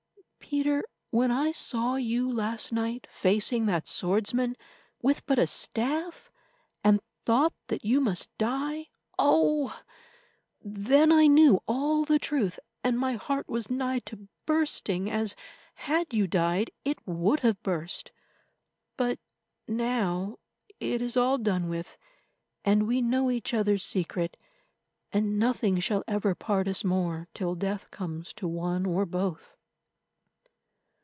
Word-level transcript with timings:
Peter, 0.51 0.83
when 1.11 1.31
I 1.31 1.53
saw 1.53 1.95
you 1.95 2.29
last 2.29 2.73
night 2.73 3.07
facing 3.09 3.67
that 3.67 3.87
swordsman 3.87 4.57
with 5.01 5.25
but 5.25 5.39
a 5.39 5.47
staff, 5.47 6.29
and 6.83 6.99
thought 7.25 7.53
that 7.67 7.85
you 7.85 8.01
must 8.01 8.27
die, 8.37 8.87
oh! 9.17 9.79
then 10.61 11.09
I 11.09 11.27
knew 11.27 11.61
all 11.69 12.03
the 12.03 12.19
truth, 12.19 12.59
and 12.83 12.99
my 12.99 13.13
heart 13.13 13.47
was 13.47 13.69
nigh 13.69 13.99
to 13.99 14.27
bursting, 14.45 15.09
as, 15.09 15.37
had 15.75 16.13
you 16.13 16.27
died, 16.27 16.69
it 16.83 16.97
would 17.07 17.39
have 17.41 17.63
burst. 17.63 18.11
But 18.97 19.19
now 19.69 20.35
it 20.81 21.01
is 21.01 21.15
all 21.15 21.37
done 21.37 21.69
with, 21.69 21.97
and 22.65 22.87
we 22.89 22.99
know 23.01 23.31
each 23.31 23.53
other's 23.53 23.85
secret, 23.85 24.35
and 25.13 25.39
nothing 25.39 25.79
shall 25.79 26.03
ever 26.09 26.35
part 26.35 26.67
us 26.67 26.83
more 26.83 27.29
till 27.33 27.55
death 27.55 27.89
comes 27.89 28.33
to 28.33 28.49
one 28.49 28.85
or 28.85 29.05
both." 29.05 29.55